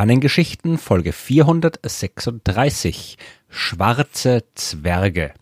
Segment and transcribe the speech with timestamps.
[0.00, 3.18] Sternengeschichten Folge 436
[3.50, 5.34] Schwarze Zwerge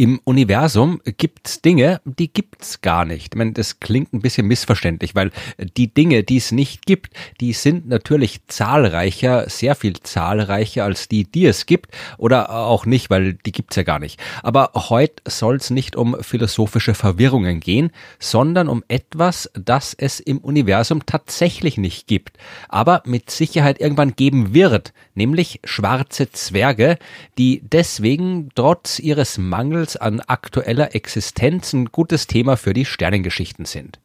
[0.00, 3.34] im Universum gibt's Dinge, die gibt's gar nicht.
[3.34, 5.30] Ich meine, das klingt ein bisschen missverständlich, weil
[5.76, 11.24] die Dinge, die es nicht gibt, die sind natürlich zahlreicher, sehr viel zahlreicher als die,
[11.24, 14.18] die es gibt, oder auch nicht, weil die gibt's ja gar nicht.
[14.42, 21.04] Aber heute soll's nicht um philosophische Verwirrungen gehen, sondern um etwas, das es im Universum
[21.04, 22.38] tatsächlich nicht gibt,
[22.70, 26.96] aber mit Sicherheit irgendwann geben wird, nämlich schwarze Zwerge,
[27.36, 33.64] die deswegen trotz ihres Mangels Zweifels an aktueller Existenz ein gutes Thema für die Sternengeschichten
[33.64, 33.98] sind.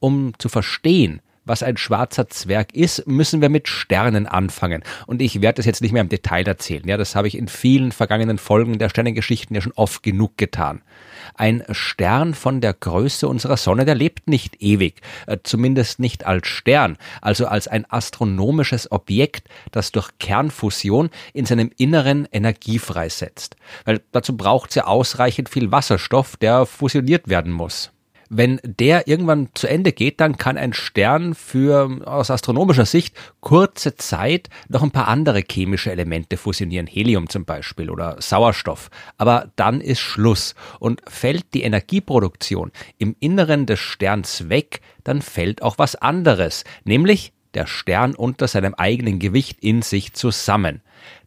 [0.00, 4.82] Um zu verstehen, was ein schwarzer Zwerg ist, müssen wir mit Sternen anfangen.
[5.06, 6.86] Und ich werde das jetzt nicht mehr im Detail erzählen.
[6.86, 10.82] Ja, das habe ich in vielen vergangenen Folgen der Sternengeschichten ja schon oft genug getan.
[11.34, 16.46] Ein Stern von der Größe unserer Sonne, der lebt nicht ewig, äh, zumindest nicht als
[16.46, 23.56] Stern, also als ein astronomisches Objekt, das durch Kernfusion in seinem Inneren Energie freisetzt.
[23.84, 27.92] Weil dazu braucht es ja ausreichend viel Wasserstoff, der fusioniert werden muss
[28.34, 33.94] wenn der irgendwann zu Ende geht, dann kann ein Stern für aus astronomischer Sicht kurze
[33.96, 38.90] Zeit noch ein paar andere chemische Elemente fusionieren, Helium zum Beispiel oder Sauerstoff.
[39.18, 40.54] Aber dann ist Schluss.
[40.80, 47.32] Und fällt die Energieproduktion im Inneren des Sterns weg, dann fällt auch was anderes, nämlich
[47.54, 50.80] der Stern unter seinem eigenen Gewicht in sich zusammen.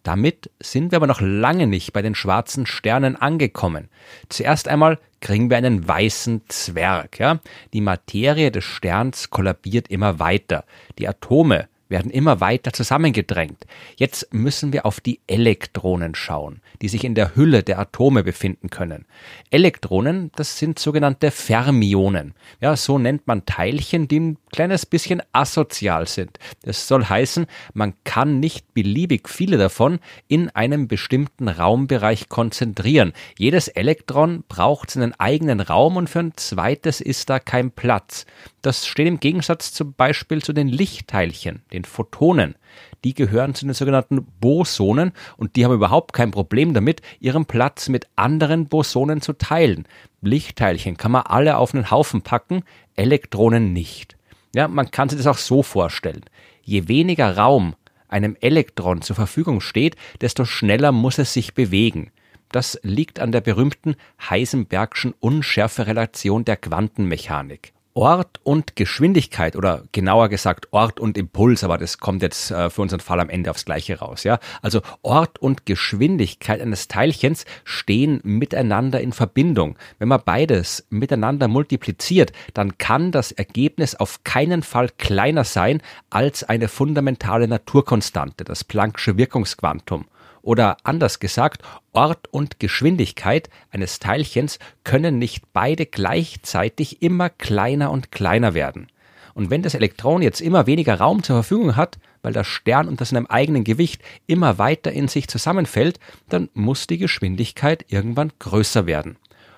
[0.03, 3.89] Damit sind wir aber noch lange nicht bei den schwarzen Sternen angekommen.
[4.29, 7.19] Zuerst einmal kriegen wir einen weißen Zwerg.
[7.19, 7.39] Ja?
[7.73, 10.65] Die Materie des Sterns kollabiert immer weiter.
[10.99, 13.65] Die Atome werden immer weiter zusammengedrängt.
[13.95, 18.69] Jetzt müssen wir auf die Elektronen schauen, die sich in der Hülle der Atome befinden
[18.69, 19.05] können.
[19.51, 22.33] Elektronen, das sind sogenannte Fermionen.
[22.59, 26.39] Ja, so nennt man Teilchen, die ein kleines bisschen asozial sind.
[26.63, 33.13] Das soll heißen, man kann nicht beliebig viele davon in einem bestimmten Raumbereich konzentrieren.
[33.37, 38.25] Jedes Elektron braucht seinen eigenen Raum und für ein zweites ist da kein Platz.
[38.61, 42.55] Das steht im Gegensatz zum Beispiel zu den Lichtteilchen, den Photonen.
[43.03, 47.89] Die gehören zu den sogenannten Bosonen und die haben überhaupt kein Problem damit, ihren Platz
[47.89, 49.87] mit anderen Bosonen zu teilen.
[50.21, 52.63] Lichtteilchen kann man alle auf einen Haufen packen,
[52.95, 54.17] Elektronen nicht.
[54.55, 56.23] Ja, man kann sich das auch so vorstellen.
[56.63, 57.75] Je weniger Raum
[58.07, 62.11] einem Elektron zur Verfügung steht, desto schneller muss es sich bewegen.
[62.51, 63.95] Das liegt an der berühmten
[64.29, 67.74] Heisenbergschen Unschärferelation der Quantenmechanik.
[67.97, 72.81] Ort und Geschwindigkeit oder genauer gesagt Ort und Impuls, aber das kommt jetzt äh, für
[72.81, 74.39] unseren Fall am Ende aufs Gleiche raus, ja.
[74.61, 79.77] Also Ort und Geschwindigkeit eines Teilchens stehen miteinander in Verbindung.
[79.97, 86.43] Wenn man beides miteinander multipliziert, dann kann das Ergebnis auf keinen Fall kleiner sein als
[86.43, 90.05] eine fundamentale Naturkonstante, das Planck'sche Wirkungsquantum.
[90.45, 98.11] Oder anders gesagt, Ort und Geschwindigkeit eines Teilchens können nicht beide gleichzeitig immer kleiner und
[98.11, 98.87] kleiner werden.
[99.33, 103.05] Und wenn das Elektron jetzt immer weniger Raum zur Verfügung hat, weil der Stern unter
[103.05, 109.17] seinem eigenen Gewicht immer weiter in sich zusammenfällt, dann muss die Geschwindigkeit irgendwann größer werden.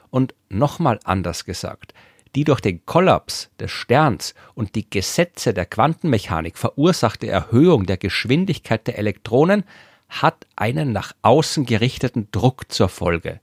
[0.09, 1.93] Und nochmal anders gesagt,
[2.33, 8.87] die durch den Kollaps des Sterns und die Gesetze der Quantenmechanik verursachte Erhöhung der Geschwindigkeit
[8.87, 9.65] der Elektronen
[10.09, 13.39] hat einen nach außen gerichteten Druck zur Folge.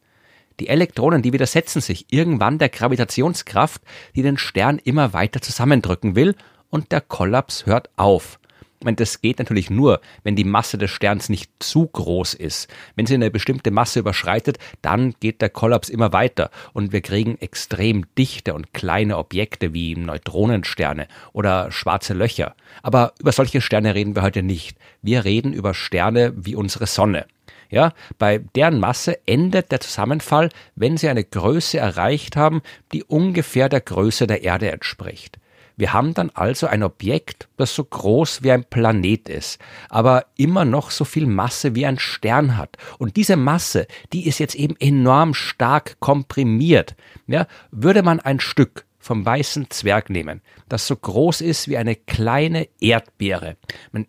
[0.60, 3.82] Die Elektronen, die widersetzen sich irgendwann der Gravitationskraft,
[4.14, 6.36] die den Stern immer weiter zusammendrücken will,
[6.70, 8.38] und der Kollaps hört auf.
[8.82, 12.68] Und das geht natürlich nur, wenn die Masse des Sterns nicht zu groß ist.
[12.96, 17.38] Wenn sie eine bestimmte Masse überschreitet, dann geht der Kollaps immer weiter und wir kriegen
[17.40, 22.54] extrem dichte und kleine Objekte wie Neutronensterne oder schwarze Löcher.
[22.82, 24.76] Aber über solche Sterne reden wir heute nicht.
[25.02, 27.26] Wir reden über Sterne wie unsere Sonne.
[27.70, 32.62] Ja, bei deren Masse endet der Zusammenfall, wenn sie eine Größe erreicht haben,
[32.92, 35.38] die ungefähr der Größe der Erde entspricht.
[35.76, 40.64] Wir haben dann also ein Objekt, das so groß wie ein Planet ist, aber immer
[40.64, 42.76] noch so viel Masse wie ein Stern hat.
[42.98, 46.94] Und diese Masse, die ist jetzt eben enorm stark komprimiert.
[47.26, 51.94] Ja, würde man ein Stück vom weißen Zwerg nehmen, das so groß ist wie eine
[51.94, 53.56] kleine Erdbeere.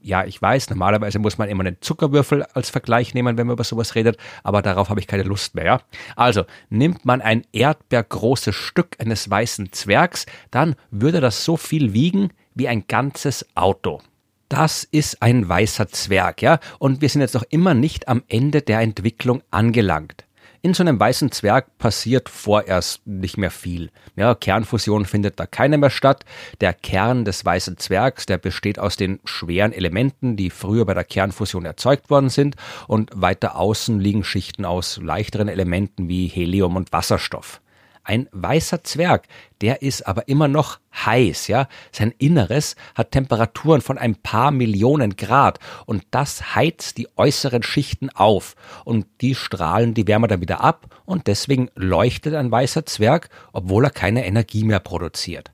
[0.02, 3.66] Ja, ich weiß, normalerweise muss man immer einen Zuckerwürfel als Vergleich nehmen, wenn man über
[3.66, 5.66] sowas redet, aber darauf habe ich keine Lust mehr.
[5.66, 5.82] Ja?
[6.16, 12.32] Also nimmt man ein erdbeergroßes Stück eines weißen Zwergs, dann würde das so viel wiegen
[12.54, 14.02] wie ein ganzes Auto.
[14.48, 18.62] Das ist ein weißer Zwerg, ja, und wir sind jetzt noch immer nicht am Ende
[18.62, 20.25] der Entwicklung angelangt.
[20.66, 23.92] In so einem weißen Zwerg passiert vorerst nicht mehr viel.
[24.16, 26.26] Ja, Kernfusion findet da keine mehr statt.
[26.60, 31.04] Der Kern des weißen Zwergs, der besteht aus den schweren Elementen, die früher bei der
[31.04, 32.56] Kernfusion erzeugt worden sind,
[32.88, 37.62] und weiter außen liegen Schichten aus leichteren Elementen wie Helium und Wasserstoff.
[38.08, 39.28] Ein weißer Zwerg,
[39.62, 41.68] der ist aber immer noch heiß, ja.
[41.92, 48.12] Sein Inneres hat Temperaturen von ein paar Millionen Grad und das heizt die äußeren Schichten
[48.12, 53.30] auf und die strahlen die Wärme dann wieder ab und deswegen leuchtet ein weißer Zwerg,
[53.54, 55.52] obwohl er keine Energie mehr produziert.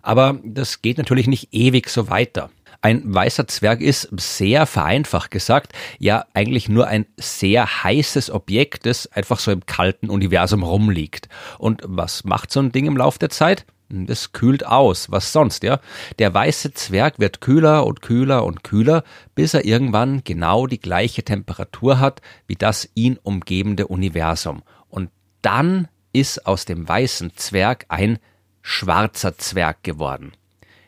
[0.00, 2.50] Aber das geht natürlich nicht ewig so weiter.
[2.80, 9.08] Ein weißer Zwerg ist, sehr vereinfacht gesagt, ja eigentlich nur ein sehr heißes Objekt, das
[9.08, 11.28] einfach so im kalten Universum rumliegt.
[11.58, 13.66] Und was macht so ein Ding im Laufe der Zeit?
[13.88, 15.10] Das kühlt aus.
[15.10, 15.80] Was sonst, ja?
[16.18, 19.02] Der weiße Zwerg wird kühler und kühler und kühler,
[19.34, 24.62] bis er irgendwann genau die gleiche Temperatur hat wie das ihn umgebende Universum.
[24.88, 25.10] Und
[25.42, 28.18] dann ist aus dem weißen Zwerg ein
[28.62, 30.32] schwarzer Zwerg geworden.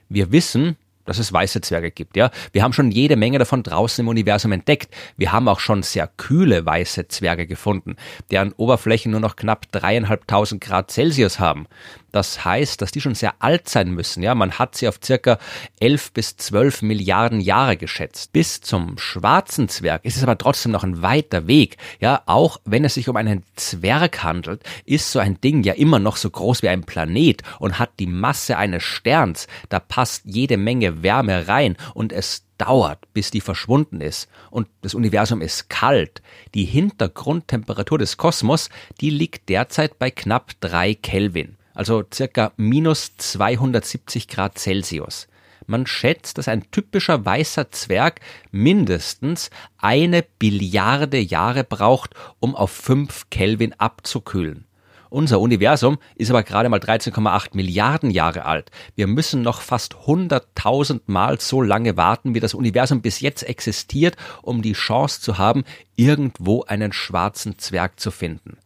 [0.08, 0.76] Wir wissen,
[1.10, 2.30] dass es weiße Zwerge gibt, ja.
[2.52, 4.94] Wir haben schon jede Menge davon draußen im Universum entdeckt.
[5.16, 7.96] Wir haben auch schon sehr kühle weiße Zwerge gefunden,
[8.30, 11.66] deren Oberflächen nur noch knapp dreieinhalbtausend Grad Celsius haben.
[12.12, 14.22] Das heißt, dass die schon sehr alt sein müssen.
[14.22, 15.38] Ja, man hat sie auf circa
[15.80, 18.32] 11 bis 12 Milliarden Jahre geschätzt.
[18.32, 21.76] Bis zum schwarzen Zwerg ist es aber trotzdem noch ein weiter Weg.
[22.00, 25.98] Ja, auch wenn es sich um einen Zwerg handelt, ist so ein Ding ja immer
[25.98, 29.46] noch so groß wie ein Planet und hat die Masse eines Sterns.
[29.68, 34.28] Da passt jede Menge Wärme rein und es dauert, bis die verschwunden ist.
[34.50, 36.22] Und das Universum ist kalt.
[36.54, 38.68] Die Hintergrundtemperatur des Kosmos,
[39.00, 45.28] die liegt derzeit bei knapp drei Kelvin also circa minus 270 Grad Celsius.
[45.66, 48.20] Man schätzt, dass ein typischer weißer Zwerg
[48.50, 49.48] mindestens
[49.78, 54.66] eine Billiarde Jahre braucht, um auf 5 Kelvin abzukühlen.
[55.10, 58.70] Unser Universum ist aber gerade mal 13,8 Milliarden Jahre alt.
[58.94, 64.16] Wir müssen noch fast 100.000 Mal so lange warten, wie das Universum bis jetzt existiert,
[64.40, 65.64] um die Chance zu haben,
[65.96, 68.58] irgendwo einen schwarzen Zwerg zu finden.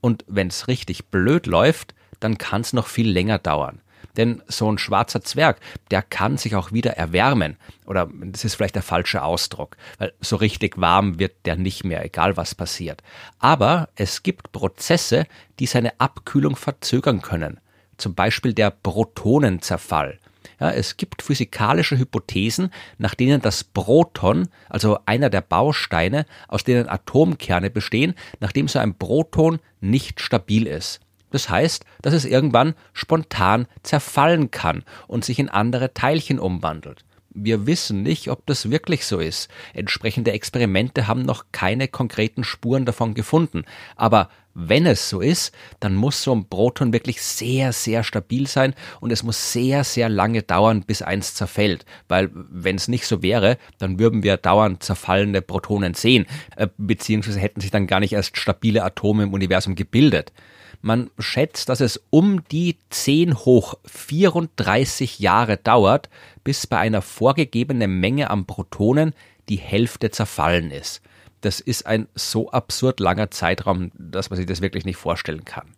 [0.00, 3.80] Und wenn's richtig blöd läuft, dann kann es noch viel länger dauern.
[4.16, 5.60] Denn so ein schwarzer Zwerg,
[5.90, 7.56] der kann sich auch wieder erwärmen.
[7.86, 12.04] Oder das ist vielleicht der falsche Ausdruck, weil so richtig warm wird der nicht mehr,
[12.04, 13.02] egal was passiert.
[13.38, 15.26] Aber es gibt Prozesse,
[15.58, 17.60] die seine Abkühlung verzögern können.
[17.96, 20.18] Zum Beispiel der Protonenzerfall.
[20.60, 26.88] Ja, es gibt physikalische Hypothesen, nach denen das Proton, also einer der Bausteine, aus denen
[26.88, 31.00] Atomkerne bestehen, nachdem so ein Proton nicht stabil ist.
[31.30, 37.04] Das heißt, dass es irgendwann spontan zerfallen kann und sich in andere Teilchen umwandelt.
[37.38, 39.50] Wir wissen nicht, ob das wirklich so ist.
[39.74, 43.64] Entsprechende Experimente haben noch keine konkreten Spuren davon gefunden.
[43.94, 48.72] Aber wenn es so ist, dann muss so ein Proton wirklich sehr, sehr stabil sein
[49.00, 51.84] und es muss sehr, sehr lange dauern, bis eins zerfällt.
[52.08, 56.24] Weil wenn es nicht so wäre, dann würden wir dauernd zerfallende Protonen sehen,
[56.56, 60.32] äh, beziehungsweise hätten sich dann gar nicht erst stabile Atome im Universum gebildet.
[60.80, 66.08] Man schätzt, dass es um die 10 hoch 34 Jahre dauert,
[66.44, 69.14] bis bei einer vorgegebenen Menge an Protonen
[69.48, 71.02] die Hälfte zerfallen ist.
[71.40, 75.72] Das ist ein so absurd langer Zeitraum, dass man sich das wirklich nicht vorstellen kann.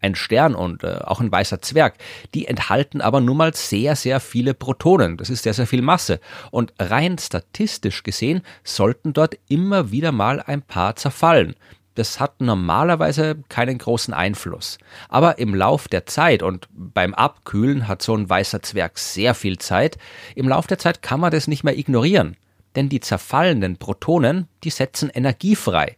[0.00, 1.94] Ein Stern und äh, auch ein weißer Zwerg,
[2.34, 5.16] die enthalten aber nun mal sehr, sehr viele Protonen.
[5.16, 6.20] Das ist sehr, sehr viel Masse.
[6.50, 11.56] Und rein statistisch gesehen sollten dort immer wieder mal ein paar zerfallen
[11.96, 14.78] das hat normalerweise keinen großen Einfluss.
[15.08, 19.58] Aber im Lauf der Zeit und beim Abkühlen hat so ein weißer Zwerg sehr viel
[19.58, 19.98] Zeit,
[20.34, 22.36] im Lauf der Zeit kann man das nicht mehr ignorieren.
[22.76, 25.96] Denn die zerfallenden Protonen, die setzen Energie frei.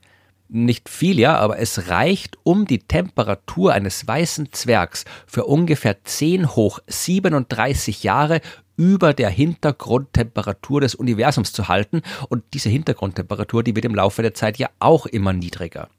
[0.48, 6.54] Nicht viel, ja, aber es reicht, um die Temperatur eines weißen Zwergs für ungefähr 10
[6.54, 8.40] hoch 37 Jahre
[8.78, 12.00] über der Hintergrundtemperatur des Universums zu halten.
[12.30, 15.90] Und diese Hintergrundtemperatur, die wird im Laufe der Zeit ja auch immer niedriger.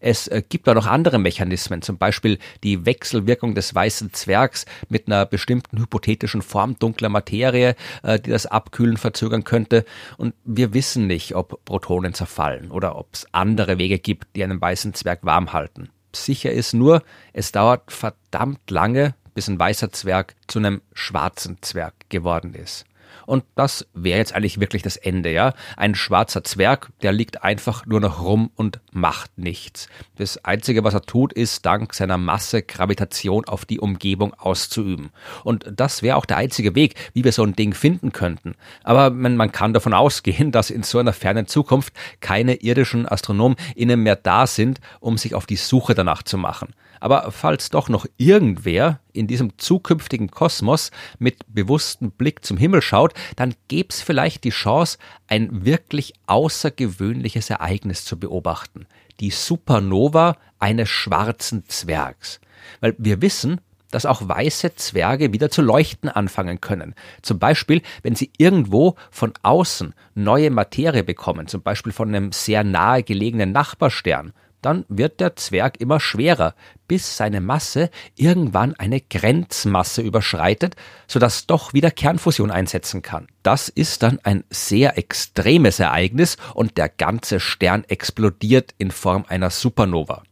[0.00, 5.06] Es äh, gibt da noch andere Mechanismen, zum Beispiel die Wechselwirkung des weißen Zwergs mit
[5.06, 9.84] einer bestimmten hypothetischen Form dunkler Materie, äh, die das Abkühlen verzögern könnte.
[10.16, 14.60] Und wir wissen nicht, ob Protonen zerfallen oder ob es andere Wege gibt, die einen
[14.60, 15.90] weißen Zwerg warm halten.
[16.14, 21.94] Sicher ist nur, es dauert verdammt lange, bis ein weißer Zwerg zu einem schwarzen Zwerg
[22.08, 22.86] geworden ist.
[23.24, 25.54] Und das wäre jetzt eigentlich wirklich das Ende, ja.
[25.76, 29.88] Ein schwarzer Zwerg, der liegt einfach nur noch rum und macht nichts.
[30.16, 35.10] Das Einzige, was er tut, ist, dank seiner Masse Gravitation auf die Umgebung auszuüben.
[35.44, 38.56] Und das wäre auch der einzige Weg, wie wir so ein Ding finden könnten.
[38.82, 43.56] Aber man, man kann davon ausgehen, dass in so einer fernen Zukunft keine irdischen Astronomen
[43.76, 46.74] innen mehr da sind, um sich auf die Suche danach zu machen.
[47.00, 53.14] Aber falls doch noch irgendwer in diesem zukünftigen Kosmos mit bewusstem Blick zum Himmel schaut,
[53.36, 58.86] dann gäbe es vielleicht die Chance, ein wirklich außergewöhnliches Ereignis zu beobachten.
[59.20, 62.40] Die Supernova eines schwarzen Zwergs.
[62.80, 66.94] Weil wir wissen, dass auch weiße Zwerge wieder zu leuchten anfangen können.
[67.22, 72.64] Zum Beispiel, wenn sie irgendwo von außen neue Materie bekommen, zum Beispiel von einem sehr
[72.64, 76.54] nahe gelegenen Nachbarstern dann wird der Zwerg immer schwerer,
[76.86, 80.74] bis seine Masse irgendwann eine Grenzmasse überschreitet,
[81.06, 83.28] sodass doch wieder Kernfusion einsetzen kann.
[83.42, 89.50] Das ist dann ein sehr extremes Ereignis und der ganze Stern explodiert in Form einer
[89.50, 90.22] Supernova.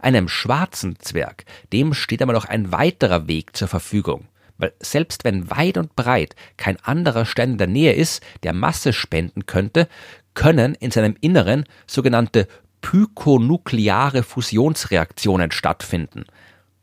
[0.00, 4.28] Einem schwarzen Zwerg, dem steht aber noch ein weiterer Weg zur Verfügung.
[4.58, 8.92] Weil selbst wenn weit und breit kein anderer Stern in der Nähe ist, der Masse
[8.92, 9.88] spenden könnte,
[10.34, 12.48] können in seinem Inneren sogenannte
[12.80, 16.24] pykonukleare Fusionsreaktionen stattfinden.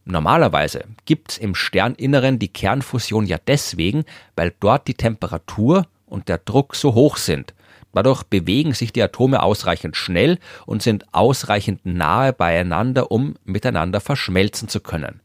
[0.06, 6.76] Normalerweise gibt's im Sterninneren die Kernfusion ja deswegen, weil dort die Temperatur und der Druck
[6.76, 7.54] so hoch sind.
[7.92, 14.68] Dadurch bewegen sich die Atome ausreichend schnell und sind ausreichend nahe beieinander, um miteinander verschmelzen
[14.68, 15.22] zu können.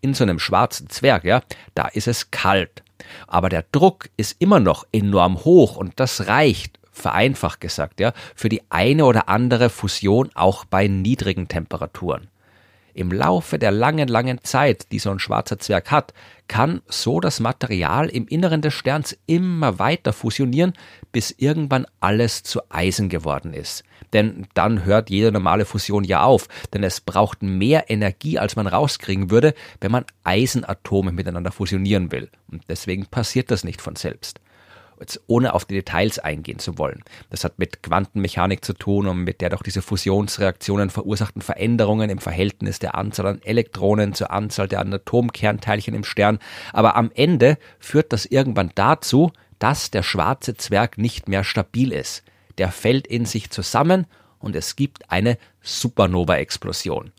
[0.00, 1.42] In so einem schwarzen Zwerg, ja,
[1.74, 2.82] da ist es kalt.
[3.26, 8.48] Aber der Druck ist immer noch enorm hoch und das reicht, vereinfacht gesagt, ja, für
[8.48, 12.28] die eine oder andere Fusion auch bei niedrigen Temperaturen.
[12.96, 16.14] Im Laufe der langen, langen Zeit, die so ein schwarzer Zwerg hat,
[16.46, 20.74] kann so das Material im Inneren des Sterns immer weiter fusionieren,
[21.10, 23.82] bis irgendwann alles zu Eisen geworden ist.
[24.12, 28.68] Denn dann hört jede normale Fusion ja auf, denn es braucht mehr Energie, als man
[28.68, 32.30] rauskriegen würde, wenn man Eisenatome miteinander fusionieren will.
[32.48, 34.38] Und deswegen passiert das nicht von selbst
[35.26, 37.02] ohne auf die Details eingehen zu wollen.
[37.30, 42.18] Das hat mit Quantenmechanik zu tun und mit der durch diese Fusionsreaktionen verursachten Veränderungen im
[42.18, 46.38] Verhältnis der Anzahl an Elektronen zur Anzahl der Atomkernteilchen im Stern.
[46.72, 52.22] Aber am Ende führt das irgendwann dazu, dass der schwarze Zwerg nicht mehr stabil ist.
[52.58, 54.06] Der fällt in sich zusammen
[54.38, 57.12] und es gibt eine Supernova-Explosion.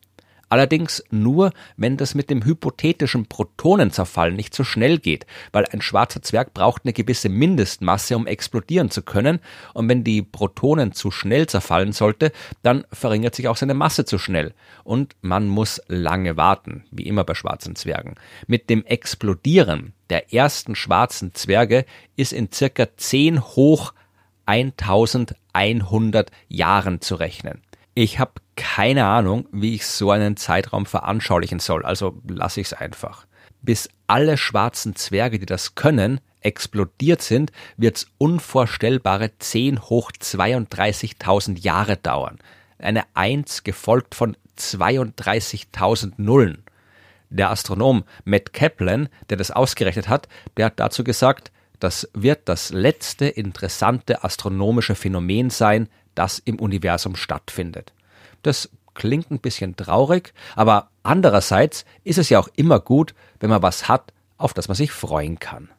[0.50, 6.22] Allerdings nur, wenn das mit dem hypothetischen Protonenzerfall nicht so schnell geht, weil ein schwarzer
[6.22, 9.40] Zwerg braucht eine gewisse Mindestmasse, um explodieren zu können,
[9.74, 12.32] und wenn die Protonen zu schnell zerfallen sollte,
[12.64, 14.54] dann verringert sich auch seine Masse zu schnell.
[14.84, 18.16] Und man muss lange warten, wie immer bei schwarzen Zwergen.
[18.48, 21.86] Mit dem Explodieren der ersten schwarzen Zwerge
[22.16, 23.94] ist in circa 10 hoch
[24.46, 27.62] 1100 Jahren zu rechnen.
[27.98, 32.74] Ich habe keine Ahnung, wie ich so einen Zeitraum veranschaulichen soll, also lasse ich es
[32.74, 33.26] einfach.
[33.62, 41.96] Bis alle schwarzen Zwerge, die das können, explodiert sind, wird's unvorstellbare 10 hoch 32.000 Jahre
[41.96, 42.38] dauern.
[42.80, 46.64] Eine Eins gefolgt von 32.000 Nullen.
[47.30, 52.72] Der Astronom Matt Kaplan, der das ausgerechnet hat, der hat dazu gesagt, das wird das
[52.72, 57.94] letzte interessante astronomische Phänomen sein, das im Universum stattfindet.
[58.42, 63.62] Das klingt ein bisschen traurig, aber andererseits ist es ja auch immer gut, wenn man
[63.62, 65.70] was hat, auf das man sich freuen kann.